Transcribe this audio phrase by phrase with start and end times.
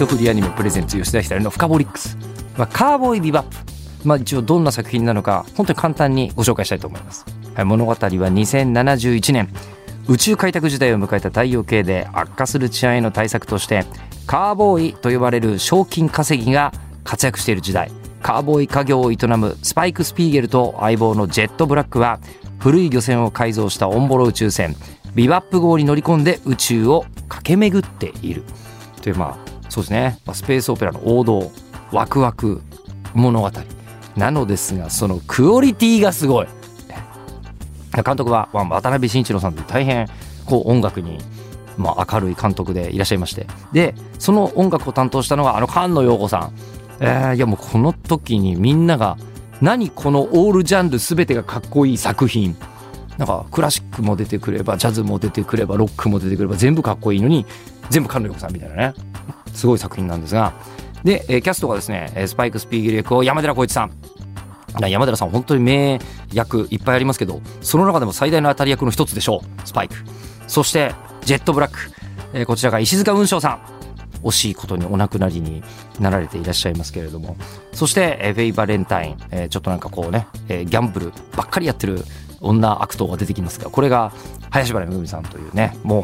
[0.00, 2.16] トフリアニメプレゼンツ吉田久典の深掘りックス、
[2.56, 3.56] まあ、カーボーイビバップ
[4.08, 9.50] まあ、一応どんな作品なのか本当に簡単にご紹介したいと思います、はい、物語は2071年。
[10.08, 13.84] 宇宙開拓時代を迎えた太陽系で悪化する治安への対策として
[14.26, 16.72] カーボーイと呼ばれる賞金稼ぎが
[17.04, 17.92] 活躍している時代。
[18.22, 22.20] カーボーイ家業を営むスパイク・スピーゲルと相棒のジェット・ブラックは
[22.58, 24.74] 古い漁船を改造したオンボロ宇宙船
[25.14, 28.44] ビバップ号に乗り込んで宇宙を駆け巡っている。
[29.02, 30.18] というまあそうですね。
[30.26, 31.50] まあスペースオペラの王道
[31.92, 32.60] ワクワク
[33.14, 33.50] 物語。
[34.16, 36.46] なのですがそのクオリティがすごい。
[38.04, 40.08] 監督は渡辺慎一郎さんという大変
[40.44, 41.18] こう音楽に
[41.80, 43.46] まあ、明るい監督でいらっしゃいまして。
[43.72, 46.52] でその音楽を担当したのがあの菅野陽子さん、
[47.00, 49.16] えー、いやもうこの時にみんなが
[49.62, 52.56] 何このオールジャンル全てがかっこいい作品。
[53.16, 57.44] なんかクラシックも出てくればジャズも出てくればロックも出てくれば全部かっこいいのに
[57.90, 58.94] 全部菅野陽子さんみたいなね。
[59.54, 60.52] すごい作品なんですが。
[61.04, 63.92] で、えー、キャストがですねスパイク・スピーゲル役を山寺宏一さん。
[64.88, 65.98] 山寺さん本当に名
[66.32, 69.94] 役いっぱいありますけどその中でも最大の当たり役の一つでしょうスパイク。
[70.46, 71.78] そしてジェットブラック、
[72.32, 73.80] えー、こちらが石塚雲翔さん。
[74.22, 75.62] 惜しいことにお亡くなりに
[75.98, 77.36] なられていらっしゃいますけれども。
[77.72, 82.04] そして、え、フェイ・バレンタイン、えー、ちょっとなんかこうね、えー、ギャンブルばっかりやってる
[82.40, 84.12] 女悪党が出てきますがこれが
[84.50, 86.02] 林原めぐみさんというねもう、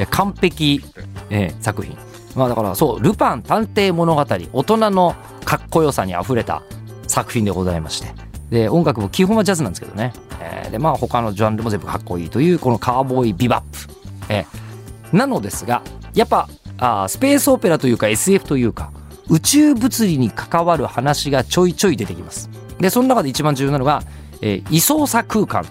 [0.00, 0.82] えー、完璧、
[1.28, 1.96] えー、作品。
[2.34, 6.62] まあだからそうルパン探偵物語大人のかっこよさにあふれた
[7.06, 8.12] 作品でございまして。
[8.50, 13.94] で音楽も基本はジャズなんですけどね、えー、でまあ他のジャンルも全部かっこいいというこのカーボーイビバップ。
[14.28, 14.46] え
[15.12, 15.82] なのですが
[16.14, 16.48] やっぱ
[16.78, 18.92] あスペースオペラというか SF というか
[19.28, 22.50] 宇宙物理に関わる話がちょいちょい出てきます。
[22.78, 24.02] でその中で一番重要なのが、
[24.42, 25.64] えー、位相差空間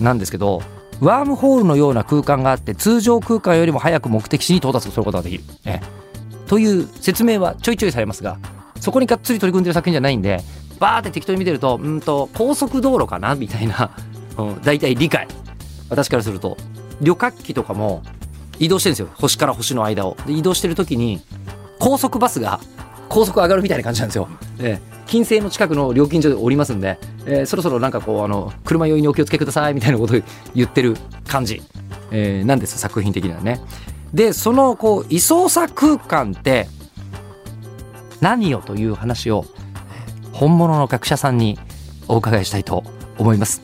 [0.00, 0.62] なんですけど
[1.00, 5.80] ワームホールのような空間があって通常空間よりも早く目的地に到達することができる、え
[6.46, 8.38] という説明はちょいちょいされますが
[8.80, 10.40] そこにがっつり取り組んでる作品じゃないんで
[10.78, 13.90] バーって適当に見てるとうんと高速道路かなみたいな、
[14.38, 15.26] うん、大体理解。
[15.88, 16.56] 私からすると。
[17.00, 18.02] 旅客機とかも
[18.58, 19.08] 移動してるんですよ。
[19.14, 20.16] 星から星の間を。
[20.26, 21.20] 移動してる時に
[21.78, 22.60] 高速バスが
[23.08, 24.28] 高速上がるみたいな感じなんですよ。
[24.58, 30.20] で金星の近くの料金所で降りますんで、えー、そろそろなんかこうあの車酔いにお気をつけくださいみたいなことを
[30.54, 30.96] 言ってる
[31.28, 31.62] 感じ、
[32.10, 33.60] えー、なんです作品的にはね。
[34.12, 36.68] でそのこう位相差空間って
[38.20, 39.44] 何よという話を
[40.32, 41.58] 本物の学者さんに
[42.08, 42.82] お伺いしたいと
[43.18, 43.62] 思います。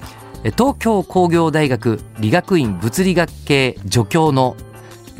[0.56, 4.56] 東京工業大学理学院物理学系助教の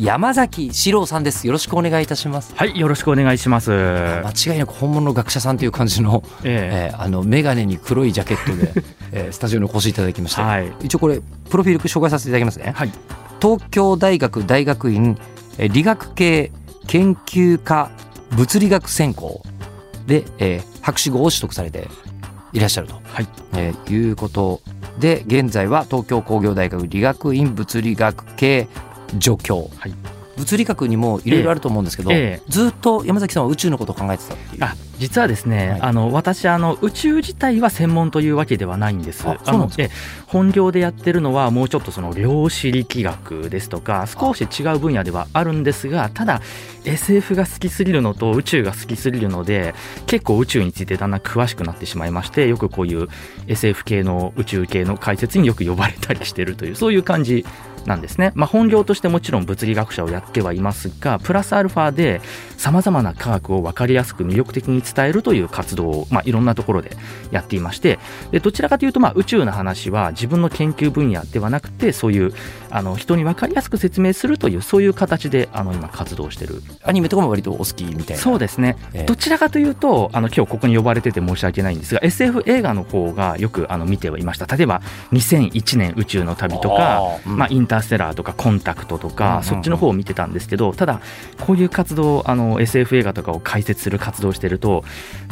[0.02, 1.46] 山崎史郎さんです。
[1.46, 2.52] よろしくお願いいたします。
[2.56, 3.70] はいよろしくお願いします。
[3.70, 8.82] 間違いなく本物の学者さんという感じの、えー、えー、あの眼鏡に黒いジャケットで、
[9.12, 12.90] えー、スタジオにお越しいただきまして、はい、一応これプロフィール紹介させていただきますね、はい、
[13.40, 15.16] 東京大学大学院
[15.58, 16.50] 理学系
[16.88, 17.92] 研究科
[18.32, 19.44] 物理学専攻
[20.08, 21.86] で、えー、博士号を取得されて
[22.52, 23.28] いらっしゃると、はい。
[23.54, 24.62] えー、いうこと
[24.98, 28.66] で現在は東京工業大学理学院物理学系
[29.20, 29.94] 助教、はい、
[30.36, 34.64] 物理学にもいろいろあると思うんですけど、ええ、ずっと山崎さんは宇宙のことを考えてたっていう。
[34.64, 39.26] あ実はですね、はい、あの私あの宇宙自体は専門というわけではないんです。
[39.26, 39.90] あのえ
[40.26, 46.40] 本業でやってるのはもうちょっとその量子力学ですとか少し違う分野ではあるんですがただ
[46.84, 49.74] SF が好きすぎるのと宇宙が好きすぎるので
[50.06, 53.08] 結構宇宙についてだんだん詳しくなってしまいましてよくこういう
[53.48, 57.44] SF 系の宇宙系の解説によく呼ばれたりしてるというそういう感じ
[57.86, 62.20] なんですね、まあ、本業としてもちろん物理学者をやってはいますがプラスアルファで
[62.56, 66.96] 様々な科学を分かりやすく魅力的に伝えるという活動を、まあ、いろんなところで
[67.30, 67.98] やっていまして
[68.30, 72.32] でどちらかというと、まあ、宇宙の話は自分の研究分野ではなくてそういう
[72.72, 76.62] あの人に分かりやすく説明するというそういう形であの今活動してる。
[76.82, 78.22] アニメとかも割とお好きみたいな。
[78.22, 84.46] そうですね、えー、どちらかというとあの今日ここに呼ばれてて申し訳ないんですが SF 映画の方がよくあの見てはいました。
[84.56, 84.80] 例えば
[85.12, 91.00] 2001年宇宙の旅とか、うん、まあ、インターステラーとかコンタクトとか、そっちの方を見てたんですけどただ
[91.40, 94.84] こういう活動あの SF 映画とかを解説する活動をしてると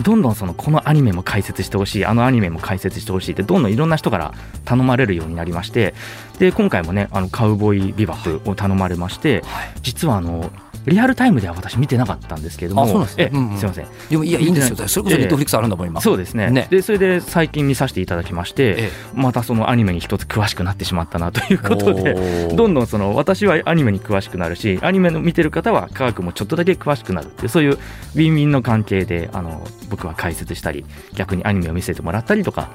[0.02, 4.34] どんどんそのこのアニメも解説してほしいあのアニメも解説してほしいってどんどんいろんな人から
[4.64, 5.94] 頼まれるようになりまして
[6.40, 9.44] で今回もねあのカウボーイビバップを頼まれまして
[9.82, 10.50] 実はあの
[10.87, 13.31] リアルタイムでは私見てなかったんですけれどもあそうなんですね。
[13.32, 13.58] えうんうん。
[13.58, 13.87] すいません。
[14.08, 14.76] でもいやいいんですよ。
[14.88, 16.00] それこそネットフリックスあるんだもん今。
[16.00, 16.50] そうですね。
[16.50, 16.69] ね。
[16.70, 18.90] でそれで最近見させていただきまして、ええ。
[19.12, 32.70] またそのアニメに一つ詳しくなってしまったなということでどんどんその私はアニメに詳しくなるしアニメの見てる方は科学もちょっとだけ詳しくなるっていうそういうウィンウィンの関係であの僕は解説したり逆にアニメを見せてもらったりとか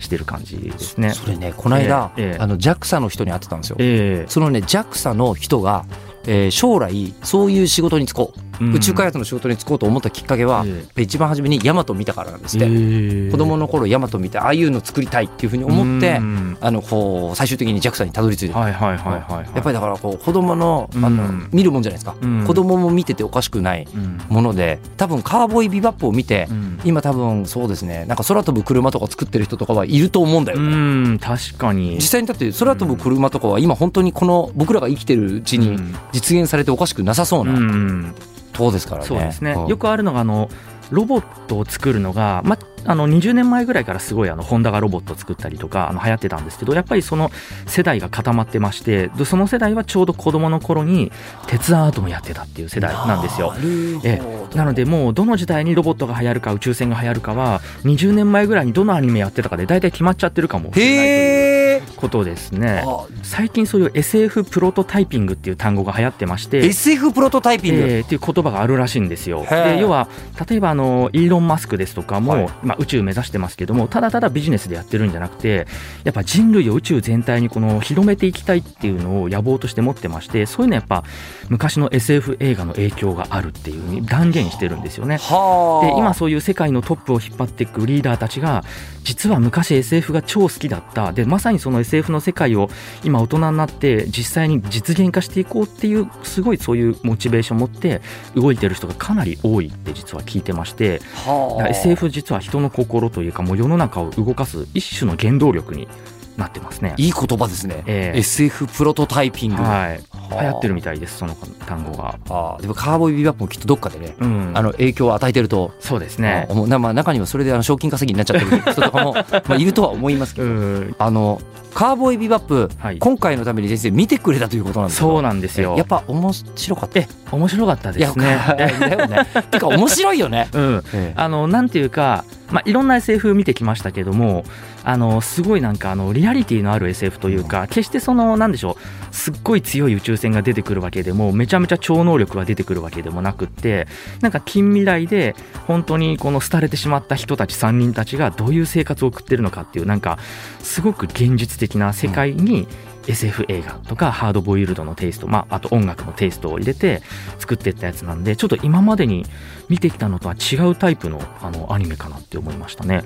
[0.00, 1.10] してる感じですね。
[1.10, 2.38] それねこの間、ええええ。
[2.40, 5.84] あの JAXA の人に会ってたんですよ、えそのね JAXA の人が、
[6.26, 10.64] えー将来そういう仕事に就こう、うん宇宙開発の仕事に就こうと思ったきっかけは、
[10.96, 16.50] え一番初めにヤマト見たからなんですって、え子供の頃ヤマト見てああいうの作りたいっていうふうに思って、うん。
[16.60, 22.44] あのこう最終的に JAXA にたどり着いて、はいはいはいはいはいやっぱりだからこう子供のあの、うん見るもんじゃないですか、うん。
[22.46, 24.20] 子供も見てておかしくないうん。
[24.28, 26.80] もので多分カーボーイビバップを見て、うん。
[26.84, 31.96] 今多分そうですねなんか空飛ぶ車とか作ってる人とかはいると思うんだよ、うん確かに。
[31.96, 35.94] 実際にだって空飛ぶ車とかは今本当にこの僕らが生きてるうちにうん。
[36.12, 38.14] 実現されておかしくなさそううなん
[38.52, 39.06] とこですからね。
[39.06, 40.50] そうですね、んよくあるのがあの
[40.90, 47.30] ロボットを作るのが、ま、あの20年前ぐらいからすごいあのホンダがロボットを作ったりとかあの流行ってたんですけどやっぱりその
[47.66, 51.12] 世代が固まってましてでその世代はちょうど子供の頃に
[51.46, 53.58] 鉄アートもやってたっていう世代なんですよな。
[53.60, 61.69] るほどえなのでもうどの時代にロボットが流行るか宇宙船が流行るかは20年前ぐらいにどのアニメやってたかで大体決まっちゃってるかもしれないという。
[61.96, 62.82] ことですね。
[62.86, 67.80] あ最近そういう SF プロトタイピングっていう単語が流行ってまして、SF プロトタイピング？
[67.82, 69.46] えーっていう言葉があるらしいんですよ。
[69.48, 70.08] で要は
[70.48, 75.66] 例えばあのイーロン・マスクですとかも、はいまあ、宇宙目指してますけどもただただビジネスでやってるんじゃなくて
[76.04, 81.04] やっぱ人類を宇宙全体にこの広めていきたいっていうのを野望として持ってましてそういうのはやっぱ
[81.48, 85.18] 昔の SF 映画の影響があるっていうふうに断言してるんですよね。
[85.18, 85.86] はあ。
[85.86, 88.64] で今そういう世界のトップを引っ張っていくリーダーたちが
[89.04, 92.68] 実は昔 SF が超好きだったでまさにその SF の世界を
[93.04, 98.00] 今大人になって実際に実現化していこうっていうすごいそういうモチベーションを持って
[98.34, 101.00] 動いてる人がかなり多いって実は聞いてまして。
[101.26, 101.68] はあ。
[101.68, 105.88] SF 実は人の心というかもう世の中を動かす一種の原動力に
[106.36, 106.94] なってますね。
[106.96, 107.82] いい言葉ですね。
[107.86, 109.62] ええ SF プロトタイピング。
[109.62, 110.00] はい、
[110.30, 111.34] 流はあ行ってるみたいですその
[111.66, 112.18] 単語が。
[112.28, 115.72] ああでもカーボーイビバップもきっとどっかでね、うん、あの影響を与えてると。
[115.80, 116.48] そうですね
[116.78, 119.14] まあ中にはそれであの賞金稼ぎになっちゃってる人とかも
[119.48, 121.40] まあいるとは思いますけうど、んあの
[121.74, 125.76] カーボーイビバップ、はい今回のために先生見てくれたということなんですそうなんですよ。
[125.76, 128.26] やっぱ面白かったえ面白かったですね。
[128.26, 131.12] ね てか面白いよね、うん、ええ。
[131.16, 134.44] あのなんていうか、まあ、いろんな SF 見てきましたけども
[134.84, 138.76] あのすごいなんかあのリアリティのある SF というか決してそのなんでしょ
[139.12, 143.86] うすっごい強い宇宙船が出てくるわけでもめちゃめちゃ超能力が出てくるわけでもなくって
[144.20, 145.34] なんか近未来で
[145.66, 150.18] 本当にこの廃れてしまった人たち3人たちがどういう生活を送ってるのかっていうなんか
[150.60, 152.66] すごく現実的な世界に、
[153.10, 157.02] SF 映画とかハードボイルドのテイスト、まあ、あと音楽のテイストを入れて
[157.38, 159.24] 作っていったやつなんでちょっと今までに
[159.68, 163.02] 見てきたのとは違うタイプのあのアニメかなって思いましたね。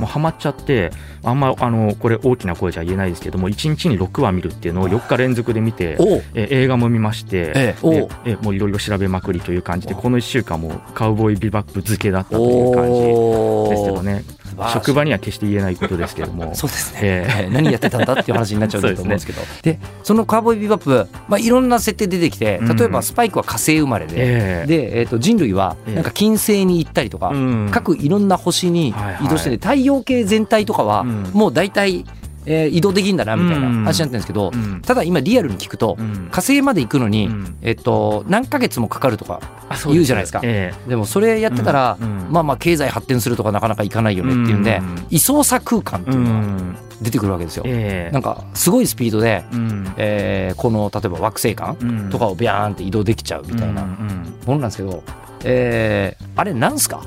[0.02, 0.90] うハマっちゃって
[1.22, 5.98] あんまあのこれ大きな声じゃ言えないですけども1日に6話見るっていうのを4日連続で見て
[6.34, 14.24] え映画も見まして、えもういろいろ調べまくりという感じでこの1週間もカウボーイビバップ漬けだったという感じおですけどね
[14.72, 16.54] 職場には決して言えないことですけども。
[16.56, 17.42] そうですね、ええ。
[17.44, 19.42] ええ何やってたんだっていう話になっちゃうと思うんですけど。
[19.62, 24.66] でそのカーボーイビバップ、まあ、いろんな設定出てきて例えばスパイクは火星生まれで、ええ。
[24.66, 25.94] で、えー、と人類はええ。
[25.96, 27.68] なんか金星に行ったりとか、うん。
[27.70, 31.30] 各いろんな星に移動してて、太陽系全体とかはうん。
[31.32, 32.04] もう大体、
[32.46, 33.74] えー移動できるんだなみたいなうん。
[33.74, 34.80] 話になってるんですけど、うん。
[34.80, 36.28] ただ今リアルに聞くと、うん。
[36.30, 37.56] 火星まで行くのに、うん。
[37.62, 40.40] えっと何ヶ月もかかるとかあそう言うじゃないですか。
[40.44, 41.98] えでもそれやってたら、
[42.30, 45.06] まあまあ経済発展するとかなかなかいかないよねっていうんで、うん。
[45.10, 46.76] 位相差空間ってえいうのがん。
[47.02, 47.64] 出てくるわけですよ。
[47.66, 48.12] ええ。
[48.12, 49.92] なんかすごいスピードで、うん。
[49.96, 52.10] えーこの例えば惑星間うん。
[52.10, 55.02] とかをビャーンって移動できちゃうみたいなものなんですけど、
[55.44, 57.02] えーあれなんすか？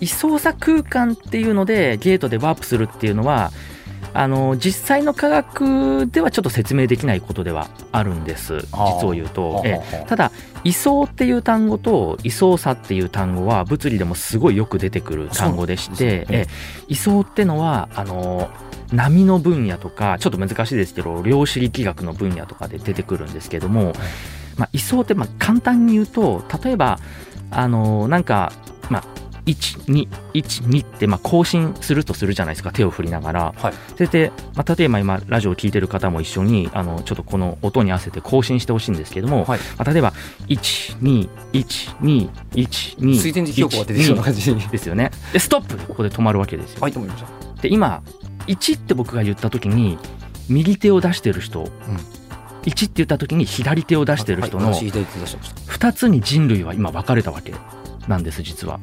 [0.00, 3.50] 位相差空間っていうのでゲートでワープするっていうのは
[4.12, 8.58] あの実際の科学ではちょっと説明できないことではあるんです。
[8.72, 9.50] 実を言うと。
[9.50, 9.62] は。
[9.62, 10.32] あえただ
[10.64, 16.46] 位相っていう単語と位相差っていう単語は物理でもすごいよく出てくる単語でしてでえ
[16.88, 18.50] 位相ってのはあの
[18.92, 23.92] 波の分野とかちょっと難しいですけど量子力学の分野とかで出てくるんですけども、
[24.56, 26.98] まあ、位相ってまあ簡単に言うと例えば
[27.50, 28.52] あのなんか、
[28.90, 29.04] まあ、
[29.54, 33.54] 1212ってまあ更新するとするじゃないですか手を振りながら。
[33.56, 33.74] はい。
[33.94, 39.60] それで、まあ、例えば今ラジオを聞いてる方も一緒にあのちょっとこの音に合わせて更新してほしいんですけども、はい。
[39.76, 40.12] まあ、例えば
[40.48, 44.60] 121212水天寺記憶が出てきそうな感じに。
[44.68, 45.10] ですよね。
[45.32, 47.62] でストップでここで止まるわけですよ、はいと思いました。
[47.62, 48.02] で今
[48.46, 49.98] 1って僕が言った時に
[50.48, 55.60] 右手を出してる人、1って言った時に左手を出してる人のはい私左手出してました。
[55.88, 57.54] 2つに人類は今分かれたわけ
[58.08, 58.80] なんです実は。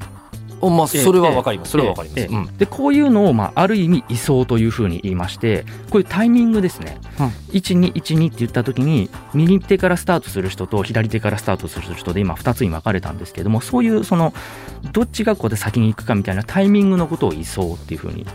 [0.62, 1.72] おまあそれはわかります。
[1.72, 2.58] それはわかります、ええうん。
[2.58, 7.28] でこういうのを、まあ、ある意味位相というふうに言いましてこういうタイミングですね、うん。
[7.28, 14.34] 1212って言った時に右手からスタートする人と左手からスタートする人で今2つに分かれたんですけどもそういうその
[14.94, 18.26] どっちがここで先に行くかみたいなタイミングのことを位相っていうふうに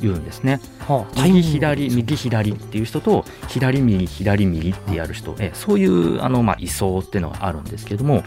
[0.00, 0.60] 言うんですね。
[0.80, 8.24] はあ右左右左っていう人と左右左右ってやる人、えそういうあの、まあ、位相っていうのがあるんですけれども、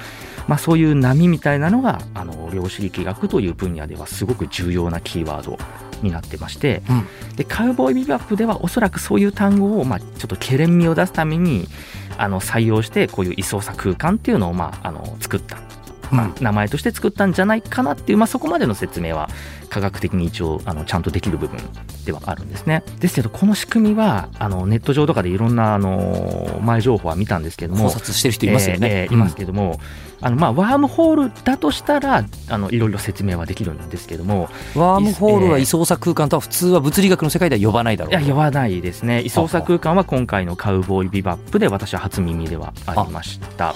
[0.48, 5.58] まあ、そういう波みたいなのがあの量子力学という分野ではすごく重要なキーワード
[6.02, 11.68] になってまして、うんでカウボーイビバップではおそらくそういう単語を、まあ、ちょっとけれん味を出すために
[12.18, 15.58] あの採用してこういう位相差空間っていうのを、まあ、あの作った。
[16.12, 19.30] まあ、名前として作ったんじゃないかなっていう、まあ、そこまでの説明は
[19.74, 21.60] 科学的に一応あのちゃんとできる部分
[22.06, 22.84] ではあるんですね。
[23.00, 29.80] ですけどこの仕組みはあのネット上とかでいろんなあの前情報は見たんですけども考察してる人いますよね、えーえーいますけども、
[30.22, 39.22] あのまあワームホールだとしたらあのいろいろ説明はできるんですけどもうんワームホールは位相差空間とは普通は物理学の世界では呼ばないだろういや呼ばないですね。
[39.22, 43.74] 位相差空間は今回のカウボーイビバップで私は初耳ではありました。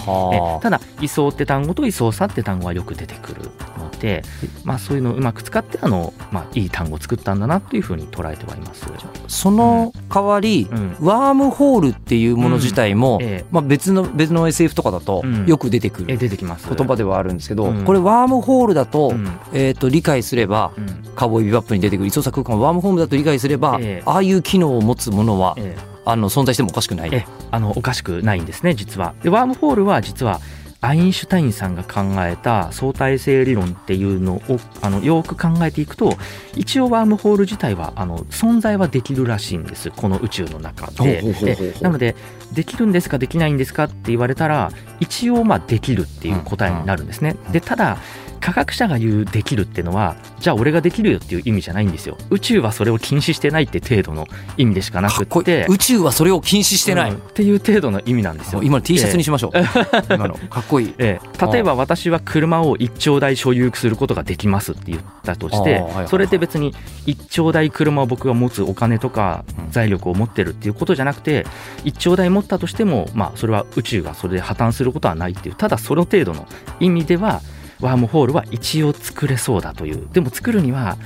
[0.60, 3.50] ただ位相って単語と位相差って単語はよく出てくる
[3.98, 4.22] ので、
[4.64, 8.86] まあ、そういうのをうまく使ってあの、まあ、いい単語を作ったんだなというふうに捉えてはいます。
[9.26, 10.96] その代わり、うん。
[11.00, 13.46] ワームホールっていうもの自体も、ええ。
[13.50, 15.46] まあ、別の別の SF とかだとうん。
[15.46, 16.72] よく出てくえる出てきます。
[16.72, 17.84] 言葉ではあるんですけど、うん。
[17.84, 19.26] これワームホールだと,、うん。
[19.52, 20.86] えー、と理解すればうん。
[21.14, 22.06] カウボーイビバップに出てくる。
[22.06, 24.02] 位相差空間をワームホールだと理解すれば、ええ。
[24.06, 25.88] ああいう機能を持つものは、ええ。
[26.04, 27.10] あの存在してもおかしくない。
[27.12, 27.26] え。
[27.50, 29.14] あのおかしくないんですね実は。
[29.22, 30.40] でワームホールは実は
[30.80, 36.16] アインシュタインさんが考えた相対性理論っていうのをあのよく考えていくと
[36.54, 41.22] 一応ワームホール自体はあの存在はできるらしいんですこの宇宙の中で。
[41.22, 42.14] でなので
[42.52, 44.70] できるんですかできないんですかって言われたら
[45.00, 47.36] 一応まあできるっていう答えになるんですね。
[47.50, 47.98] でただ
[48.40, 52.16] 科学者が言うできるっていうのはじゃあ俺ができるよっていう意味じゃないんですよ。
[52.30, 54.26] 宇宙はそれを禁止してないって程度の
[54.56, 55.66] 意味でしかなくて。
[55.68, 57.16] 宇宙はそれを禁止してない、うん。
[57.16, 58.62] っていう程度の意味なんですよ。
[58.62, 59.58] 今の T シャツにしましょう、
[60.14, 60.34] 今の。
[60.34, 60.94] かっこいい。
[60.98, 66.74] ええ、例えば私は車を1兆台所有することができますって言ったとしてそれって別に
[67.06, 69.70] 1兆台車を僕が持つお金とかうん。
[69.70, 71.46] 財力を持ってるっていうことじゃなくて
[71.84, 75.54] 1兆台持ったとしてもまあそれは宇宙がそれで破綻することはないっていう。
[75.54, 76.46] ただその程度の
[76.80, 77.42] 意味では
[77.80, 80.08] ワームホールは一応作れそうだという。
[80.12, 80.96] でも作るには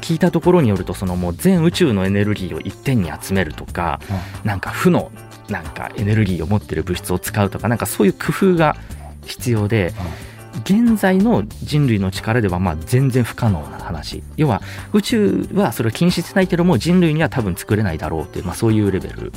[0.00, 4.00] 聞いたところによるとそのもう全宇宙のエネルギーを一点に集めるとか
[4.44, 5.12] なんか負の
[5.48, 8.76] なんかエネルギーを持ってる物質を使うとかなんかそういう工夫が
[9.24, 9.92] 必要で、
[10.64, 14.22] 現在の人類の力ではまあ全然不可能な話。
[14.36, 14.60] 要は
[14.92, 19.32] 宇宙はそれを禁止してないけども人類には多分作れないだろうっていう、まあ、そういうレベル、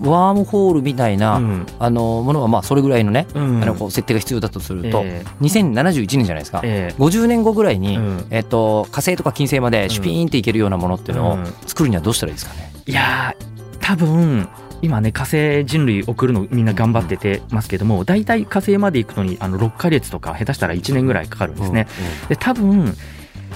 [0.00, 1.66] ワームホールみたいな、うん。
[1.78, 3.62] あのものはまあそれぐらいのね、うん。
[3.62, 7.02] あのこう設定が必要だとすると、え2071年じゃないですか、ええ。
[7.02, 8.26] 50年後ぐらいに、うん。
[8.30, 11.46] えっと、火星とか金星までシュピーンっていけるようなものっていうのをうん。
[11.66, 13.46] 作るにはどうしたらいいですかね、いやー
[13.80, 14.48] 多分
[14.82, 21.86] 今ね火星人類送るのみんな頑張っててますけども大体火星まで行くのにあの6ヶ月とか下手したら1年ぐらいかかるんですね。
[22.28, 22.94] で多分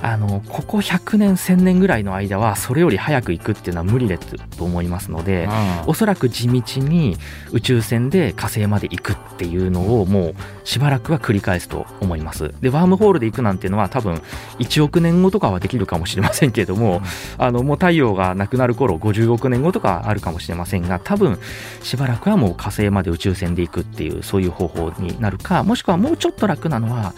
[0.02, 5.48] あのここ100年1000年ぐらいの間はそれより早く行くっていうのは無理だと思いますので、
[5.86, 7.16] おそらく地道に
[7.52, 12.52] 宇宙船で火星まで行くっていうのをもうしばらくは繰り返すと思います。
[12.60, 14.14] でワームホールで行くなんていうのは多分
[14.58, 17.02] 1億年後とかはできるかもしれませんけれども、
[17.38, 21.38] あのもう太陽がなくなる頃50億年後とかあるかもしれませんが多分
[21.82, 27.14] しばらくはもう火星まで宇宙船で行くっていうそういう方法になるかもしくはもうちょっと楽なのは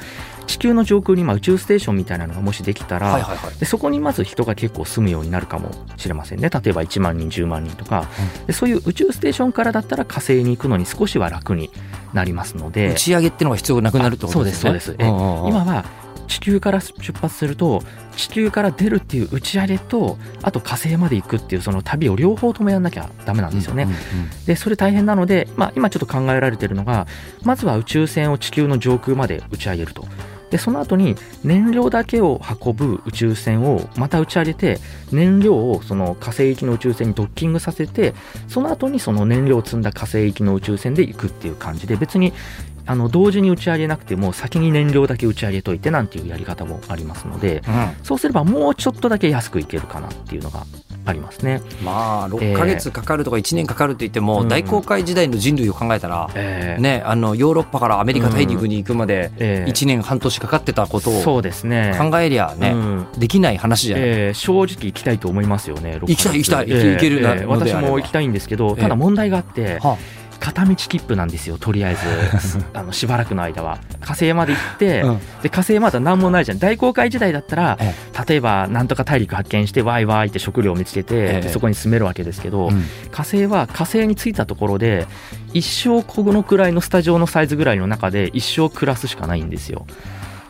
[0.47, 3.59] 地球の上空にまあ宇宙ステーションみたいなのがもしできたら、はいはいはい。
[3.59, 8.09] でそこにまず人が結構住むようになるかもしれませんね例えば1万人10万人とか、
[8.47, 11.71] でそういう宇宙ステーションからだったら火星に行くのに少しは楽に
[12.13, 14.61] なりますので打ち上げっていうのが必要なくなるってことですね？
[14.63, 15.05] そうですそうです。
[15.05, 15.49] えんうんうん。
[15.49, 15.85] 今は
[16.29, 17.83] 地球から出発すると
[18.17, 23.83] 地球から出るっていう打ち上げとあと火星まで行くっていうその旅を両方ともやんなきゃダメなんですよね。
[23.83, 23.97] うんうん
[24.47, 27.07] でそれ大変なので、まあ、今ちょっと考えられているのが
[27.43, 30.07] まずは宇宙船を地球の上空まで打ち上げると。
[30.53, 34.79] でその後に燃料だけを運ぶ宇宙船をまた打ち上げて
[35.11, 38.15] 燃料をその火星行きの宇宙船にドッキングさせて
[38.49, 42.35] その後にその燃料を積んだ火星行きの宇宙船で行くっていう感じで別に
[42.85, 47.63] あの同時に打ち上げなくても先に燃料だけ打ち上げといてなんていうやり方もありますので
[48.03, 50.67] そうすればもうちょっとだけ安くいけるかなっていうのが
[51.05, 51.61] ありますね。
[51.83, 54.49] まあ6か月かかるとか1年かかるって言っても、うん。
[54.49, 56.81] 大航海時代の人類を考えたら、えー。
[56.81, 59.73] ね、あのヨーロッパからアメリカ大陸に行くまでえー。
[59.73, 61.97] 1年半年かかってたことをそうですね。
[61.99, 63.07] 考えりゃね、うん。
[63.19, 65.99] できない話じゃない、えー正直行きたいと思いますよね。
[66.01, 69.99] 行きたい行きたいえー行けるな私も行きたいんですけど、ただ問題があって、は
[70.43, 72.01] 片道切符なんですよとりあえず。
[72.75, 73.79] あのしばらくの間は。
[74.01, 75.19] 火星まで行って、うん。
[75.41, 76.59] で火星まだ何もないじゃん。
[76.59, 77.95] 大航海時代だったらえ
[78.29, 82.85] 例えばなんとか大陸発見してワイワイって食料を見つけて、えそこに住めるわけですけど、うん。
[83.13, 85.07] 火星は火星に着いたところで
[85.53, 89.87] 一生このくらいのスタジオのサイズぐらいの中で一生暮らすしかないんですよ。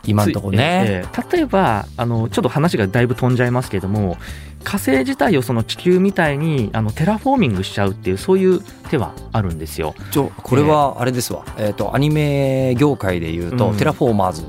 [0.05, 4.17] 今のところね、ええ例えばあのちょっと話がだいぶ飛んじゃいますけども
[4.63, 9.95] 火星自体をその地球みたいにあのテラフォーミングしちゃうっていうそういう手はあるんですよ。
[10.11, 13.77] ちょこれはあれですわ、えっ、とアニメ業界でいうと、うん。
[13.77, 14.45] テラフォーマーズ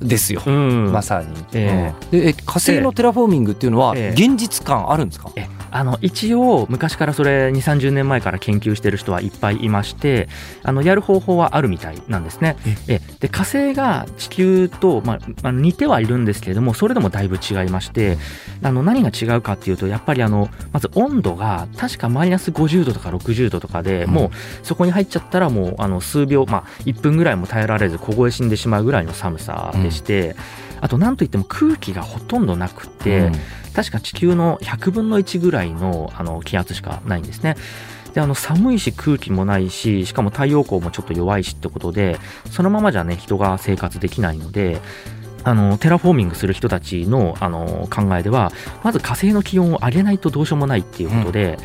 [0.00, 0.92] ですよ、うん。
[0.92, 2.10] まさに、えうん。
[2.10, 4.26] でえ火星のテラフォーミングっていうのはええ。
[4.26, 10.28] 現実感あるんですか、えあの一応昔からそれ2 3 0年前から研究してる人はいっぱいいまして
[10.62, 12.56] あのやる方法はあるみたいなんですね。
[12.88, 18.18] えで火星が地球と、まあまあ、似てはいるんですけれどもそれでもだいぶ違いまして
[18.62, 24.12] あの何が違うかっていうとやっぱりあのまず温度が確かマイナス50度とか60度とかで、うん。
[24.12, 24.30] もう
[24.62, 30.36] そこに入っちゃったらもうあの数秒、まあ、1分ぐらいも耐えられず凍え死んでしまうぐらいの寒さでして、
[30.82, 33.32] あとなんといっても空気がほとんどなくて、うん
[33.72, 37.56] 確か地球の100分の1ぐらいのあの気圧しかないんですね。
[38.12, 42.18] であの寒いし空気もないししかも太陽光もちょっと弱いしってことで
[42.50, 44.82] そのままじゃね人が生活できないので
[45.44, 51.58] あのテラフォーミングする人たちのあの考えではまず火星の気温を上げないとどうしようもないっていうことで,、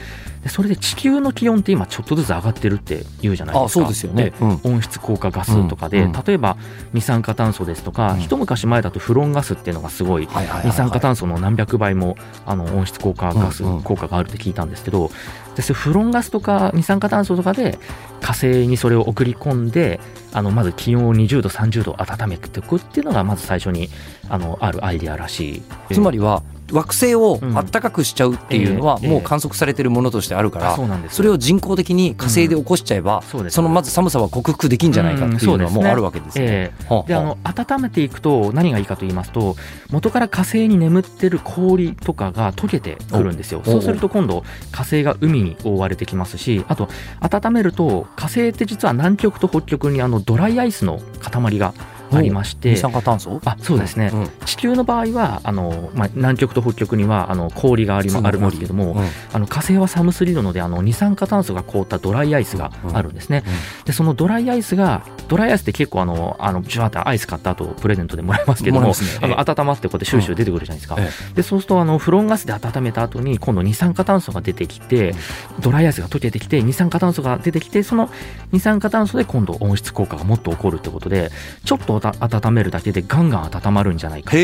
[0.44, 3.82] でそれで地球の気温って今ちょっとずつ上がってるって言うじゃないですか。
[3.82, 4.62] あそうですよね、うん。
[4.64, 6.04] 温室効果ガスとかで、うん。
[6.06, 6.24] うん。
[6.26, 6.58] 例えば
[6.94, 10.28] 二酸化炭素ですとか、うん一昔前だとフロンガスっていうのがすごい。
[10.64, 13.82] 二酸化炭素の何百倍もあの温室効果ガスうんうん。
[13.84, 15.12] 効果があるって聞いたんですけど、
[15.58, 17.80] でそれフロンガスとか二酸化炭素とかで
[18.22, 20.00] 火星にそれを送り込んで
[20.32, 23.90] あのまず気温を20度30度温めていくっていうのがまず最初に
[24.30, 25.64] あのあるアイデアらしい。
[25.92, 30.78] つまりは惑星を暖かくしちゃうっていうのはもう観測されてるものとしてあるから、あ
[31.10, 36.72] それを人工的に火星で起こしちゃえば、そのまず寒さは克服できんじゃないかっていうのはもうあるわけですね。
[37.08, 39.56] であの温めていくと何がいいかと言いますと
[39.90, 43.62] 元から火星に眠ってる氷とかが溶けてくるんですよ。
[43.66, 51.74] おそうすると今度火星が海に覆われてきますしあと温めると火星って実は南極と北極にあのドライアイスの塊が
[52.12, 52.72] ありまして。
[52.72, 53.42] 二酸化炭素？
[53.46, 54.30] あそうですね、うん。
[54.46, 59.08] 地球の場合はあの、まあ、南極と北極にはあの氷がありあるんですけども、うん。
[59.34, 63.44] あの火星は寒すぎるのであの二酸化炭素が凍ったドライアイスがあるんですね、
[63.86, 68.94] でそのドライアイスがドライアイスって結構あのあのジュワーってアイス買った後プレゼントでもらえますけども、ね。
[69.22, 75.16] あの温まってこうやってシューシュー出てくるじゃないですか、えでそうするとあのフロンガスで温めた後に今度二酸化炭素が出てきて
[75.60, 78.10] ドライアイスが溶けてきて二酸化炭素が出てきてその
[78.52, 81.32] 二酸化炭素で今度温室効果がもっと起こるってことで
[81.66, 84.38] ちょっと温めるだけでガンガン温まるんじゃないかと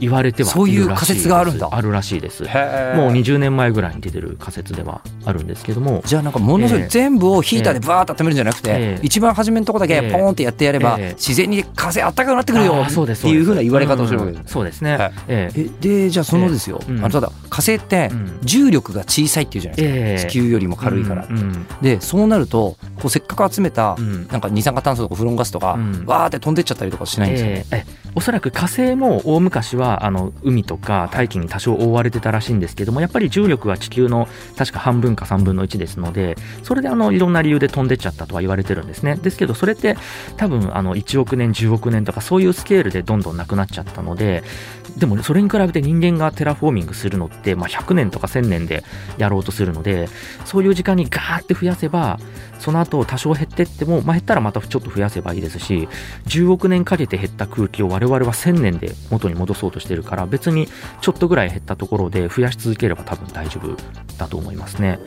[0.00, 1.18] 言われてはいそういうるらしいです。
[1.18, 1.68] 仮説があるんだ。
[1.70, 2.42] あるらしいです。
[2.42, 6.02] もう20年前ぐらいに出てる仮説ではあるんですけども。
[6.04, 6.88] じゃあなんかものすごいええ。
[6.88, 9.00] 全部をヒーターでバーッと温めるんじゃなくて、ええ。
[9.02, 11.14] 一番初めのとこだけええポーンってやってやれば、ええ。
[11.14, 14.40] 自然に風あったかくなってくるよあーそうですっていうふうな言われ方をしてるわけです。
[14.40, 15.12] うんそうですね、はい。
[15.28, 18.38] えええでじゃあそのですよ、あのただ火星ってうん。
[18.42, 20.30] 重力が小さいっていうじゃないですか、ええ。
[20.30, 21.26] 地球よりも軽いから、
[21.82, 24.26] でそうなるとこうせっかく集めたうん。
[24.28, 26.04] なんか二酸化炭素とかフロンガスとか、うん。
[26.06, 39.16] わーって飛んでっちゃったりとかしないんですよね、ええええおそらく火星も大昔はあの海とか大気に多少覆われてたらしいんですけどもやっぱり重力は地球の確か半分か3分の1ですのでそれであのいろんな理由で飛んでっちゃったとは言われてるんですね。
[39.16, 39.98] ですけどそれって
[40.38, 44.42] 多分あの1億年10億年とかそういうスケールでどんどんなくなっちゃったので
[44.96, 48.82] でもそれに比べて人間がテラフォーミングするのって、まあ、100年とか1000年で
[49.18, 50.08] やろうとするので
[50.46, 52.18] そういう時間にガーって増やせば
[52.58, 55.86] その後多少減ってっても、まあ、減ったらまたちょっと増やせばいいですし
[56.28, 60.68] 10億年かけて減った空気を我々は1000年で元に戻そうとしてるから別に
[61.02, 63.76] ちょっとぐらい減ったところで増やし続ければ多分大丈夫
[64.16, 64.98] だと思いますね。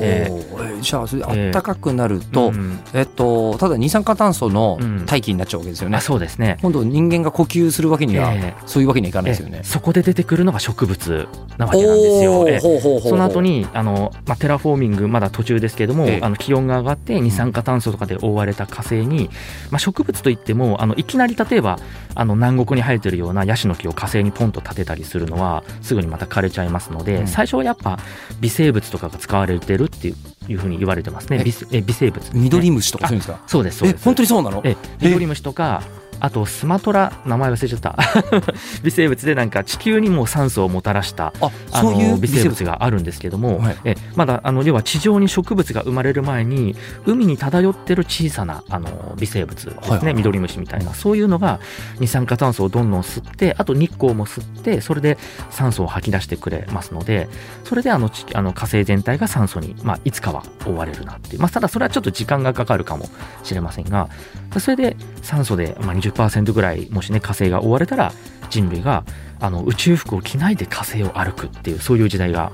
[0.00, 6.58] ええじゃあそれで暖かくなると、うんえっとただ二酸化炭素のうん大気になっちゃうわけですよね、あそうですね。
[6.60, 9.64] 今度人間が呼吸するわけには、えそういうわけにはいかないえですよねえ。
[9.64, 12.48] そこで出てくるのが植物なわけなんですよ。
[12.48, 19.30] ええほうほうほうほうその後にあの、まあ、テラフォーミングまだ途中ですけれども、ええあの気温が上がって二酸化炭素とかで覆われた火星に、
[19.70, 21.78] まあ、植物といってもあのいきなり例えば
[22.14, 27.26] あの南国に生えてるようなヤシの木を火星にポンと立てたりするのはすぐにまた枯れちゃいますので、うん。
[27.26, 27.98] 最初はやっぱ
[28.40, 31.38] 微生物とかが使われてるっていうふうに言われてますね。
[31.40, 32.24] え微え微生物？
[32.24, 34.00] ね、緑虫とかそうですか、そうですそうです。
[34.02, 34.62] え本当にそうなの？
[34.64, 35.82] え緑虫とか
[36.20, 37.96] あとスマトラ名前忘れちゃった。
[38.82, 43.76] 微生物でなんか地球にも酸素をもたらしたああそういうの微生物があるんですけども、はい。
[43.84, 46.76] えまだあの要は地上に植物が生まれる前に
[47.06, 51.60] 海に漂ってる小さなあの微生物ですね、ミドリムシみたいなそういうのが
[51.98, 55.18] 二酸化炭素をどんどん吸ってあと日光も吸ってそれで
[55.50, 57.28] 酸素を吐き出してくれますので
[57.64, 63.08] それであの地あの火星全体が酸素に、まあ、いつかは覆われるなっていう、まあ、ただそれはちょっと時間がかかるかも
[63.42, 64.08] しれませんが
[64.58, 68.12] それで酸素で、まあ、20% 10%ぐらいもしね火星が覆われたら
[68.50, 69.04] 人類が
[69.40, 72.52] あの宇宙服を着ないで火星を歩くっていうそういう時代が、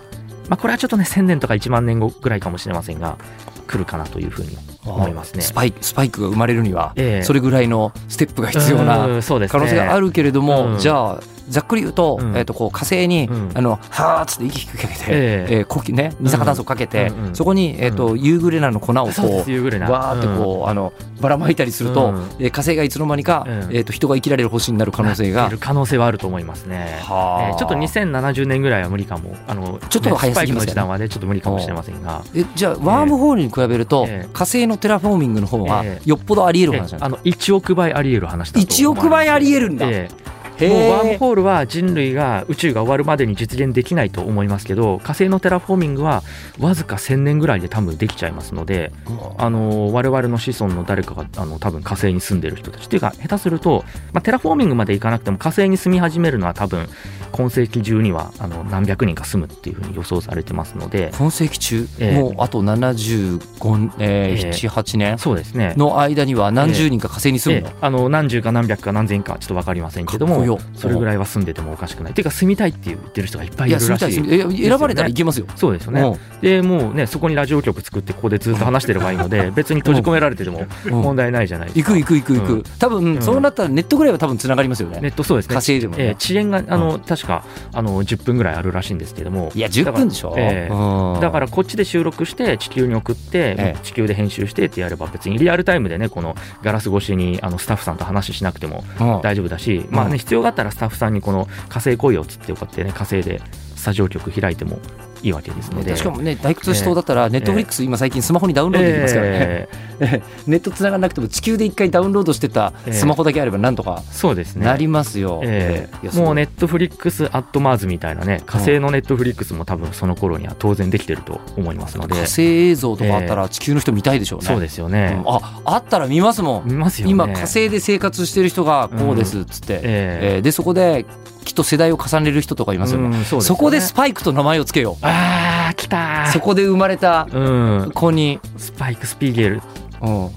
[0.49, 3.19] まあ、これはちょっとね1000年とか1万年後ぐらいかもしれませんが
[3.67, 5.43] 来るかなというふうに思いますね。
[5.43, 7.23] スパイクスパイクが生まれるには、ええ。
[7.23, 9.07] それぐらいのステップが必要な
[9.49, 10.79] 可能性があるけれども、うん。
[10.79, 12.37] じゃあざっくり言うと,、うん。
[12.37, 13.51] えー、とこう火星に、うん。
[13.55, 15.57] あのはーっつって息吹きかけて、ええ。
[15.59, 19.91] えー呼吸ね二酸化炭素をかけて、そこに、えーとユーグレナの粉をこそうう夕暮れな。
[19.91, 22.23] わーってこう、あのばらまいたりすると、うん。
[22.39, 23.53] えー火星がいつの間にか、うん。
[23.53, 25.51] えー、と人が生きられる星になる可能性が。
[25.61, 26.99] 可能性はあると思いますね。
[27.03, 30.35] はあえーちょっと2070年ぐらいは無理かも、あのちょっとね早すぎますよね。
[30.35, 34.29] スパイクの時代はね、ちょっと無理かもしれませんが、えじゃあワームホールに比べると、ええ。
[34.33, 38.83] 火星のテラフォーミングの方がえよっぽどあり得るえ話なんですあの1億倍あり得る話だと思います。
[38.83, 39.87] 1億倍あり得るんだ。
[39.87, 46.23] えへーえもうワームホールは人類が宇宙が終わるまでに実現できないと思いますけど火星のテラフォーミングは
[46.61, 48.93] わずか1000年ぐらいで多分できちゃいますので
[49.39, 52.85] あの我々の子孫の誰かがあの多分火星に住んでる人たち。
[52.85, 56.87] っていうか下手すると、まあ、テラフォーミングまでいかなくても火星に住み始めるのは多分
[57.33, 61.11] 今世紀中にはあの何百人か住むっていうふうに予想されてますので。
[61.19, 62.21] 今世紀中、ええ。
[62.21, 64.51] もうあと75、えーええ。
[64.53, 65.19] 78年？
[65.19, 65.75] そうですね。
[65.77, 67.77] の間には何十人か火星に住むの、ええ。
[67.81, 72.13] あの何十か何百か何千かちょっと分かりませんけどもよそれぐらいは住んでてもおかしくない。
[72.13, 74.21] っていうか住みたいって言ってる人がいっぱいいるらしい。
[74.21, 75.47] いいいや選ばれたら行けますよ。
[75.57, 76.19] そうですよね。
[76.41, 81.03] でもうねそこにラジオ局作ってここでずっと話してればいいので 別に閉じ込められててもうん。
[81.03, 81.95] 問題ないじゃないですか。
[81.95, 82.63] 行く行く行く行く、うん。
[82.79, 83.23] 多分、うん。
[83.23, 85.01] そうなったらネットぐらいは多分つながりますよね。
[85.01, 85.55] ネットそうですね。
[85.55, 86.05] 火星でもね。
[86.05, 89.51] ええ遅延があの、確かあの10分ぐらいあるらしいんですけども。
[89.55, 90.73] いや10分でしょ、ええ。
[90.73, 91.21] うん。
[91.21, 93.77] だからこっちで収録して地球に送って、ええ。
[93.83, 99.21] 地球で編集してってやれば別にリアルタイムでねこのガラス越しにあのスタッフさんと話しなくてもうん。
[99.23, 100.13] 大丈夫だし、まあうん。
[100.13, 102.91] ね、必要があったらスタッフさんにこの火星来いよっつってこうやってね。
[102.91, 103.41] 火星で
[103.77, 104.81] スタジオ局開いても。
[105.25, 105.97] いいわけですので。
[105.97, 109.69] しかもね退屈しちまったらネットフリックス今最近スマホにダウンロードできますからね、え
[110.01, 110.23] え。
[110.47, 114.67] ネットつながらなくても地球で一回ダウンロードしてたスマホだけあればなんとかそうですね。
[114.67, 115.97] なりますよ、ええ。
[116.03, 116.27] いやすごい。
[116.27, 125.35] もう Netflix at Mars みたいなね火星のネットフリックスも多分その頃には当然できてると思いますので、火星映像とかあったら地球の人見たいでしょうね、そうですよね、うん。
[125.35, 126.69] ああったら見ますもん。
[126.69, 127.13] 見ますよね。
[127.13, 130.35] 今火星で生活してる人がこうですっつって、ええ。
[130.37, 131.07] えーでそこで
[131.45, 133.43] きっと世代を重ねる人とかいますよね、うんそね。
[133.43, 137.93] そこでスパイクと名前をつけよあー来たそこで生まれたうん。
[137.93, 139.63] 子に、スパイク・スピーゲル。
[140.01, 140.31] うん、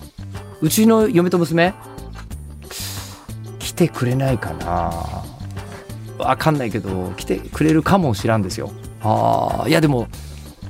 [0.61, 1.73] うちの嫁と娘？
[3.59, 4.93] 来てくれないかな。
[6.17, 8.71] わかんないけど来てくれるかもしらんですよ。
[9.01, 10.07] ああいやでも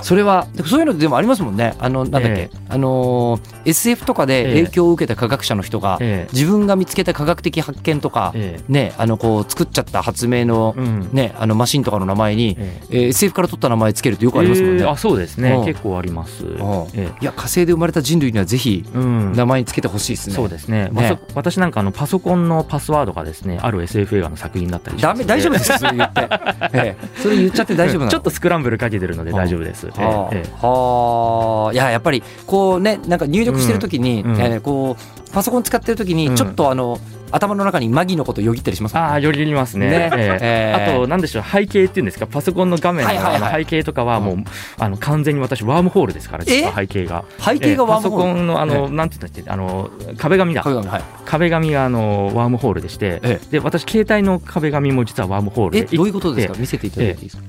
[0.01, 1.75] それはそういうのでもありますもんね。
[1.79, 6.33] あのなんだっけ、えあのー SF とかで影響を受けた科学者の人が、ええ。
[6.33, 11.09] 自分が見つけた科学的発見とか、えねあのこう作っちゃった発明のえうん。
[11.11, 12.95] ねあのマシンとかの名前に、ええ。
[12.97, 15.65] ー SF から取った名前つけるってよくありますもんね、えーあそうですね、うん。
[15.65, 16.57] 結構あります、ん。
[16.93, 19.33] えいや火星で生まれた人類にはぜひえうん。
[19.33, 20.89] 名前につけてほしいですね、そうですね。
[20.93, 21.19] ね。
[21.35, 26.21] 私なんかあのパソコンのパスワードがですねある SF 映画の作品だったりしますダメ大丈夫ですよそれ言って、
[26.73, 27.21] ええ。
[27.21, 28.11] それ言っちゃって大丈夫なの。
[28.11, 30.35] ちょっとスクランブルかけてるので大丈夫です、ええはあ。
[30.35, 30.49] ええ。
[30.61, 31.73] はあ。
[31.73, 34.61] いややっぱりこうねなんか入力してる時に、うん。
[34.61, 36.35] こうパソコン使ってる時にうん。
[36.35, 39.89] ちょっとあの、頭の中にマギのことよぎったりしますもんああよりりますね。
[39.89, 40.09] ね。
[40.13, 40.39] ええ。
[40.41, 40.93] ええ。
[40.95, 42.25] あとなんでしょう背景っていうんですか？
[42.25, 43.35] パソコンの画面のはいはいはい。
[43.35, 44.37] あの背景とかはもう、
[44.79, 47.25] あの完全に私ワームホールですから実は背景が。
[47.39, 49.49] 背景がワームホール、ええパソコンのあの、なんて言ったっけ？
[49.51, 50.63] あの壁紙だ。
[50.63, 51.03] 壁紙はい。
[51.25, 55.87] 壁紙があのワームホールでして、えで私携帯の壁紙も実はワームホールで。
[55.91, 56.53] えどういうことですか？
[56.55, 57.43] え見せていただいていいですか、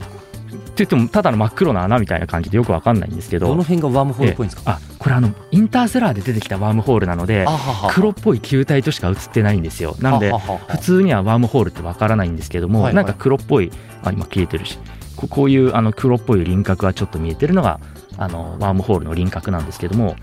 [0.84, 3.48] って言ってもただの真っ黒な穴みたいな感じでよくわかんないんですけど。
[3.48, 7.46] どの辺がワームホールっぽいんですか、あこれあのインターセラーで出てきたワームホールなので
[7.90, 9.96] 黒っぽい球体としか映ってないんですよ。
[10.00, 10.32] なので
[10.68, 12.94] 普通にはワームホールってわからないんですけども、はいはい。
[12.94, 14.78] なんか黒っぽいあ今消えてるし。
[15.16, 17.80] ここういうあの黒っぽい輪郭がちょっと見えてるのが
[18.18, 20.14] あのワームホールの輪郭なんですけども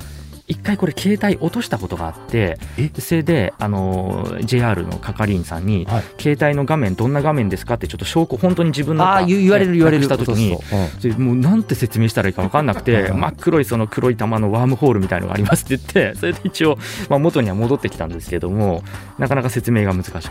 [0.47, 2.59] 一回これ携帯落としたことがあって
[2.99, 6.03] それであの JR の係員さんに、はい。
[6.21, 10.61] 携帯の画面どんな画面ですかってちょっと証拠本当に自分のああ言言われる言われるした時にそう
[11.01, 11.11] そう。
[11.11, 13.19] でもうなんて説明したらいいか分かんなくてうん。
[13.19, 16.77] 真っ黒いその黒い玉のワームホールみたいのがありますって言って それで一応、
[17.09, 18.83] まあ、元には戻ってきたんですけども
[19.17, 20.21] なかなか説明が難しかっ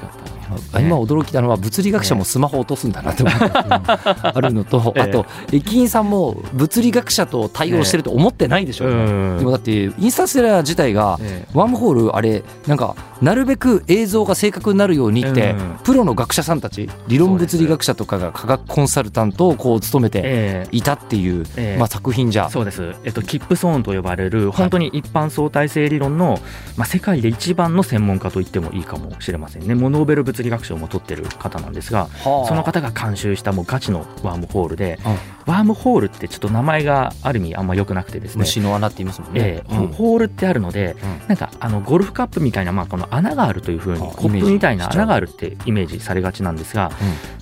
[0.71, 5.03] た、あ今驚きたのは物理学者もスマホ落とすんだなって思ったあるのと、 ええ。
[5.03, 9.39] あと駅員さんも物理学者と対応してると思ってないでしょうね、うん。
[9.39, 15.79] でもだってインスタステラー自体がえワームホールあれなんかなるべく映像が正確になるようにって、うん。
[15.83, 20.77] プロの学者さんたち理論物理学者とかが科学コンサルタントをこう務めてええ。
[20.77, 21.79] いたっていう、ええ。
[21.79, 22.51] まあ、作品じゃ。
[22.51, 26.39] そうです、えっと、キップソーンと呼ばれる本当に一般相対性理論の、
[26.77, 29.75] まあ、世界で一番の専門家と言ってもいいかもしれませんね。
[29.75, 32.49] もうノーベル物理学賞も取ってる方なんですがはあ。
[32.49, 35.13] その方が監修したもうガチのワームホールで、うん。
[35.47, 38.41] ワームホールってちょっと名前がある意味あんま良くなくてですね。
[38.41, 39.41] 虫の穴って言いますもんね。
[39.41, 39.77] え、え。
[39.77, 41.29] うんホールってあるので、うん。
[41.29, 46.91] なんかあのゴルフカップみたいな、まあ、この穴があるというふうにあコップみたいな穴があるってイメージされがちなんですが、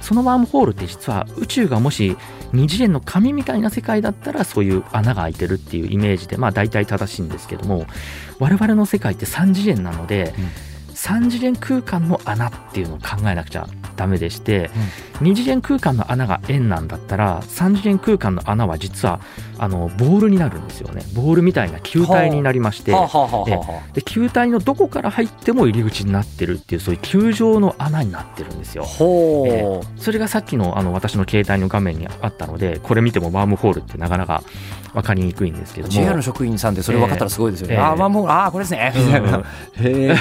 [0.00, 2.16] そのワームホールって実は宇宙がもし
[2.52, 7.86] 二次元の紙みたいな世界だったらそういう穴が開いてるっていうイメージでまあ大体正しいんですけども
[8.38, 10.34] 我々の世界って3次元なので、
[11.02, 14.70] 3次元空間の穴っていうのを考えなくちゃダメでして、
[15.14, 19.20] 2次元空間の穴が円なんだったら3次元空間の穴は実は
[19.58, 21.02] あのボールになるんですよね。
[21.16, 22.92] ボールみたいな球体になりまして、
[23.94, 28.84] で球体のどこから入っても入り口になってるっていうそういう球状の穴になってるんですよ。
[29.96, 34.44] それがさっきのあの私の携帯の画面にあったのでこれ見てもワームホールってなかなか
[34.94, 35.92] 分かりにくいんですけども。
[35.92, 37.80] JR の職員さんでそれ分かったらすごいですよね、ええ。
[37.80, 38.92] ああまあもうああこれですね。
[38.94, 39.44] みたいな、うん。
[39.44, 39.44] へ
[40.08, 40.16] え。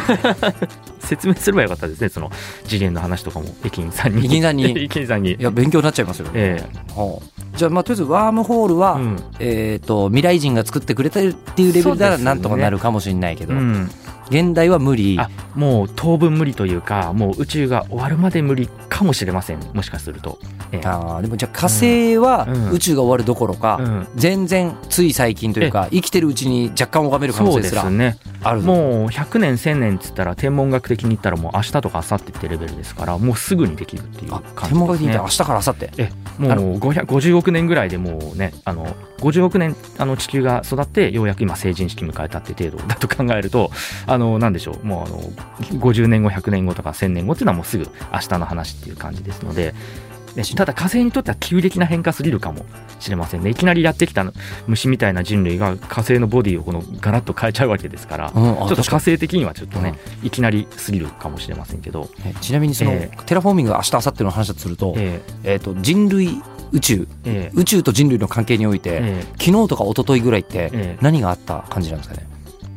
[1.00, 2.10] 説明すればよかったですね。
[2.10, 2.32] その
[2.64, 4.26] 次元の話とかも駅員さんに。
[4.26, 4.84] 駅員さんに。
[4.84, 5.34] 駅員さんに。
[5.36, 6.28] いや勉強になっちゃいますよ。
[6.28, 6.64] ね、え。
[6.96, 9.18] はあじゃあまあとりあえずワームホールは、うん。
[9.40, 13.90] えー、と未来人が作ってくれてるっていうレベルならなんとかなるかもしれないけど、うん
[14.32, 15.17] 現代は無理。
[15.20, 19.60] あもう当分無理というかもう宇宙が終わるまで無理かもしれません。
[19.74, 20.39] もしかすると、
[20.72, 20.88] ええ。
[20.88, 22.72] あーでもじゃあ火星はうん。
[22.72, 24.08] 宇宙が終わるどころか、うん。
[24.15, 28.17] 全然つい最近というか生きてるうちに若干拝める可能性すすね。
[28.44, 28.67] あるぞ。
[28.67, 34.70] もう100年1000年っつったら天文学的に言ったらもう明日とか明後日ってレベルですからもうすぐにできるっていうあ感じですね。
[34.70, 35.89] 天文学で言って明日から明後日？
[35.98, 43.72] えもう500 50億年ぐらいでもうねあの50億年あの地球が育ってようやく今成人式迎えたって程度だと考えると
[44.08, 44.86] あのなんでしょう。
[44.86, 45.20] もうあの
[45.80, 49.74] 50年後100年後とか1000年後っていうのはもうすぐ明日の話っていう感じですので
[50.36, 52.66] でただ火星にとっては急激な変化すぎるかも
[53.00, 53.50] しれませんね。
[53.50, 54.26] いきなりやってきた
[54.68, 67.08] 虫みたいな人類が火星のボディをこのガラッと変えちゃうわけですから、うんあちょっと火星的にはちょっとね、いきなりすぎるかもしれませんけど、ちなみにその、えテラフォーミングが明日明後日の話だとすると,、ええー、と人類宇宙。
[67.26, 72.28] ええ宇宙と人類の関係において、え昨日とか一昨日ぐらいってええ何があった感じなんですかね、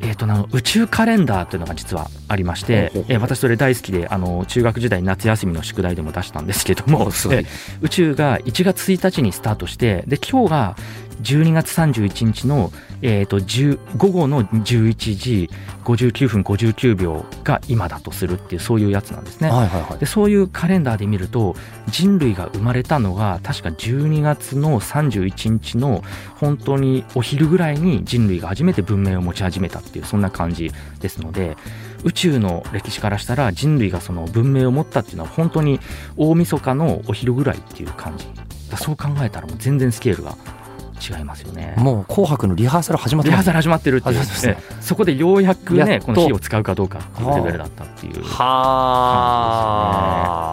[0.00, 7.08] えーとな宇宙カレンダーというのが実はありましてえー私それ大好きであの中学時代夏休みの宿題でも出したんですけども
[7.80, 10.76] 宇宙が1月1日にスタートしてで今日が
[11.22, 12.72] 12月31日の、
[13.02, 15.50] えー、と10午後の11時
[15.84, 19.50] 59分59秒が今だとするっていうそういうやつなんですね。
[19.50, 21.54] はいはいはいでそういうカレンダーで見ると
[21.88, 26.02] 人類が生まれたのが確か12月の31日の
[26.36, 31.56] 本当にお昼ぐらいに人類が初めて文明を持ち始めたっていうそんな感じですので
[32.04, 35.80] 宇宙の歴史からしたら人類がその文明を持ったっていうのは本当に
[36.16, 38.26] 大晦日のお昼ぐらいっていう感じ
[38.70, 40.36] だそう考えたらもう全然スケールが
[41.00, 41.74] 違いますよね。
[41.76, 44.16] もう紅白のリハーサル始まってリハーサル始まってるってね。
[44.46, 48.22] えそこでようやくねこの火を使うかどうかっていうレベルだったっていう。
[48.24, 49.80] は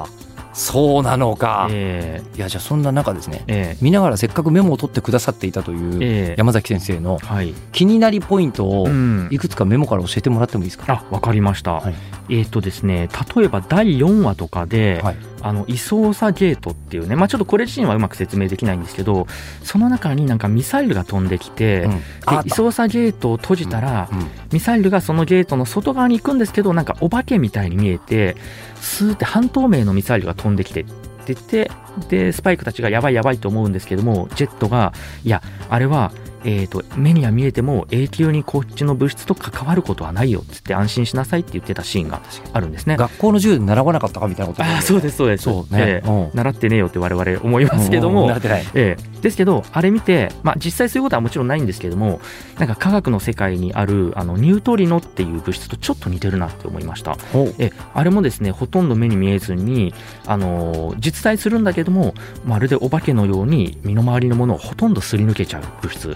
[0.08, 0.12] あ
[0.54, 3.46] そうなのか、えいやじゃあそんな中ですね。
[3.48, 3.78] ええ。
[3.82, 6.36] 見ながらせっかくメモを取ってくださっていたというええ。
[6.38, 9.30] 山崎先生のはい、気になりポイントをうん。
[9.32, 11.76] いくつかメモから教えてもらってもいいですか、あ、わかりました。
[11.76, 11.96] はい。
[12.30, 19.28] えっ、とですね、例えば第4話とかで、はいあの、位相差ゲートっていうね、まあちょっとこれ自身はうまく説明できないんですけど、
[19.64, 21.92] その中になんかミサイルが飛んできて、うん。
[21.92, 22.56] で、位た。
[22.56, 24.28] 相差ゲートを閉じたら、うん。
[24.52, 28.36] ミサイルがそのゲートの外側に行くんですけど、なんかお化けみたいに見えて、
[28.76, 30.86] スーって半透明のミサイルが飛んできてっ
[31.26, 31.72] て言って、
[32.10, 36.12] で、スパイクたちがやばいやばいと思うんですけども、ジェットが、いや、あれは、
[36.44, 42.22] えー、と目には見えても永久にこっちの物質と関わることはないよっつって安心しなさいって言ってたシーンが
[42.54, 42.98] あるんですね。
[42.98, 45.44] 学校の授業で習わなかったかみたいなことああそうですそうです。
[45.44, 45.82] そうね。
[45.82, 46.30] ええ。
[46.34, 48.24] 習ってねえよって我々思いますけども。
[48.24, 52.22] うん習ってないええ、ですけどあれ見て、まあ、実際そういうことはもちろんないんですけども
[52.58, 57.18] なんか科学の世界にあるあのニュートリノっていう物質とちょっと似てるなって思いました。
[57.58, 59.94] えあれもですねほとんど目に見えずに、
[60.26, 62.14] あのー実在するんだけども
[62.46, 66.16] まるでお化けのように身の回りのものをほとんどすり抜けちゃう物質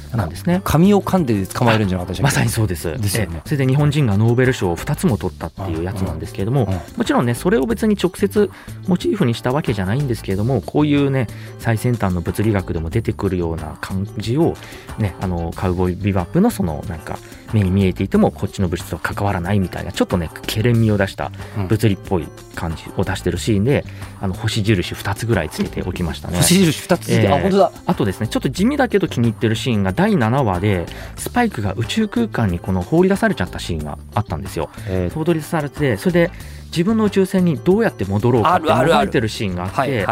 [0.15, 0.61] なんですね。
[0.63, 2.99] 紙を噛んで捕まえるんじゃなかったまさにそうです。
[2.99, 3.37] ですよね。
[3.37, 6.97] えそれで日本人がノーベル賞を2つも取ったっていうやつなんですけれども、うん。
[6.97, 8.49] もちろんねそれを別に直接
[8.87, 11.27] モチーフにしたわけじゃないんですけれどもこういうね
[11.59, 14.55] 最先端の物理学でも出てくるような感じを
[14.97, 17.17] ねあのカウボーイビバップのそのなんか
[17.53, 21.67] 目に見えていてもこっちの物質とは関わらないみたいなちょっとねけれんみを出したうん。
[21.67, 23.85] 物理っぽい感じを出してるシーンで
[24.19, 26.37] あの星印2つぐらいつけておきましたね。
[26.37, 27.27] 星印2つついて、ええ。
[27.29, 27.71] あ本当だ。
[27.85, 34.71] あとですねちょっと地味だけど気に入ってるシーンが第7話でスパイクが宇宙空間にこの放り出されちゃったシーンがあったんですよ。
[35.13, 36.31] 放り出されてそれで
[36.65, 40.07] 自分の宇宙船にどうやって戻ろうかってもがいてるシーンがあって。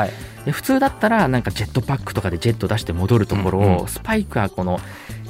[0.45, 4.79] で普通だったらなんかジェットパックとかでジェット出して戻るところを、スパイクはこの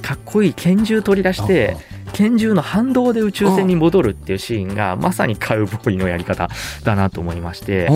[0.02, 1.78] かっこいい拳銃取り出して
[2.14, 6.50] 拳銃の反動で宇宙船に戻るっていうシーンがまさにカウボーイのやり方
[6.84, 7.90] だなと思いまして。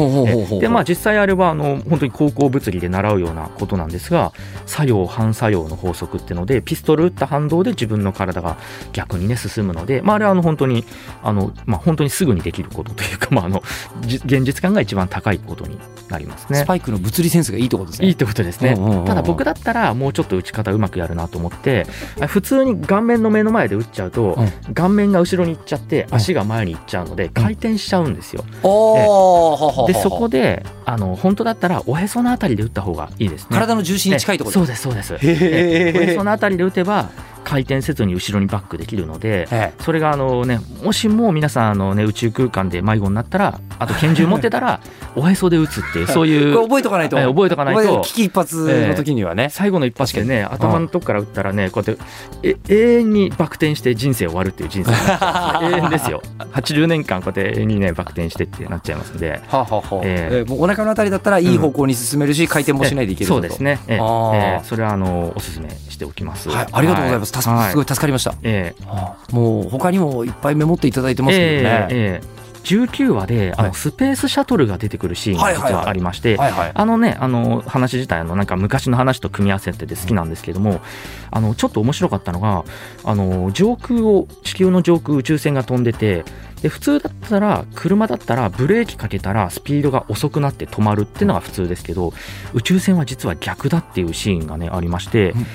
[0.59, 4.31] でまあ実際あれはあの本当に高校物理で習うようなことなんですが
[4.65, 8.57] 作用反作用の法則っていうのでピストル撃った反動で自分の体が
[8.91, 10.85] 逆にね進むので、まあ、あれはあの本当に
[11.21, 13.63] あの、まあ、本当にすぐにできることというか、まあ、あの
[14.03, 16.59] 現実感が一番高いことになりますね。
[16.59, 18.07] スパイクの物理センスがいいってことですね。
[18.07, 21.85] いいってことですね、ただ僕だったらもうちょっと打ち方うまくやるなと思って
[22.27, 24.37] 普通に顔面の目の前で打っちゃうと、
[24.67, 28.43] うん、顔面が後ろに行っちゃって足が前に行っちゃうので回転しちゃうんですよ。
[28.43, 33.47] うん、でそこであの本当だったらおへそのあたりで打った方がいいですね。
[33.51, 35.13] 体の重心に近いところそうですそうです。
[35.15, 37.09] おへそのあたりで打てば
[37.43, 39.47] 回転せずに後ろにバックできるので、
[39.79, 44.79] それがあの、ね、もしも皆さんあの、ね、宇宙空間で迷子になったらあと拳銃持ってたら
[45.15, 48.01] おへそで撃つっていうそういう 覚えとかないと、覚えとかないと。
[48.01, 52.03] 危機一髪の時にはね、最後の一発でね頭のとこから撃ったらねこうやって
[52.43, 54.91] え永遠にバク転して人生終わるっていう人生。
[55.65, 56.21] 永遠ですよ。
[56.53, 59.83] 80年間こうやって永遠にねバク転してってなっちゃいますんで、はあは。
[59.91, 60.43] あえ。
[60.45, 80.81] ー、もうお腹のあたりだったらいい方向に進めるし、回転もしないでいけるそうですね、えー、えー、それはあのおすすめしておきます、はい、ありがとうございます、はい、すごい助かりました、えー、もう他にもいっぱいメモっていただいてますけどね、えーえー19話であのスペースシャトルが出てくるシーンが実はありまして、あのね、あの話自体のなんか昔の話と組み合わせてて好きなんですけども、
[81.29, 82.63] あのちょっと面白かったのが、
[83.03, 86.23] あの上空を、地球の上空宇宙船が飛んでて、
[86.61, 92.13] で普通だったら、車だったらブレーキかけたらスピードが遅くなって止まるっていうのが普通ですけど、
[92.53, 95.45] 宇宙船は実は逆だっていうシーンがね、ありまして、うん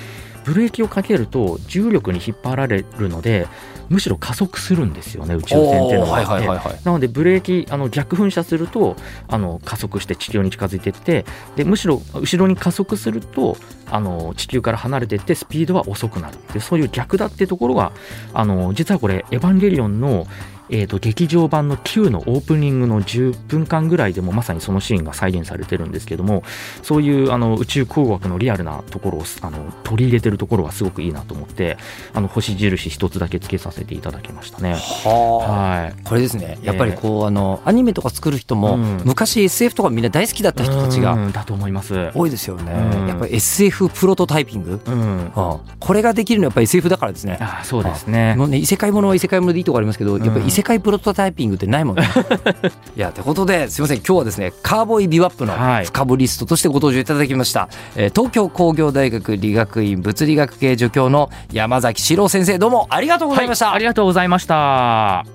[0.49, 3.47] ブレーキをかけると重力に引っ張られるので
[3.87, 6.11] むしろ加速するんですよね宇宙船っていうのは。
[6.13, 8.95] はいはいはいなのでブレーキあの逆噴射すると
[9.27, 13.57] あの加速して地球に近づいていってでむしろ後ろに加速すると
[13.91, 17.91] あの地球から離れていってスピードは遅くなるでそういう逆だってところが
[18.33, 20.25] あの実はこれ「エヴァンゲリオン」の
[20.71, 26.43] えーと、劇場版の Q のオープニングの10分間ぐらいでもまさにそのシーンが再現されてるんですけども
[26.83, 31.77] そういうあの宇宙工学のリアルなところをあの取り入れてるところはすごくいいなと思って
[32.13, 34.73] あの星印一つだけつけさせていただきましたね。
[34.73, 42.11] はい、これですねやっぱりこう、えー、あのアニメとか作る人も、うん、昔 SF とかみんな大好きだった人たちがだと思います。
[42.13, 45.31] 多いですよね、うん、やっぱり SF プロトタイピング、うん、
[45.79, 47.37] これができるのはやっぱり SF だからですね。
[47.39, 48.35] あそうですね。
[48.35, 52.03] もうね異世界ものは異世界ものでいいとこありますけど、やっぱり異世界プロトタイピングってないもんね。
[52.97, 55.53] いやということですみません今日はですねカーボーイビワップの
[55.85, 65.25] 深掘リストとしてご登場いただきました、はい、えー、東京工業大学理学院物理学系助教の山崎史郎先生どうもありがとうございました、はい、ありがとうございました。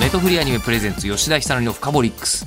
[0.00, 2.46] ネットフリーアニメプレゼンツ吉田久典の深掘リックス